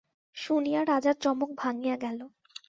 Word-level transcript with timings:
শুনিয়া 0.37 0.81
রাজার 0.85 1.15
চমক 1.21 1.49
ভাঙিয়া 1.57 1.95
গেল। 1.95 2.19